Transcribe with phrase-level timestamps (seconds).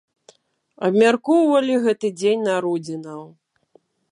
[0.87, 3.21] Абмяркоўвалі гэты дзень народзінаў.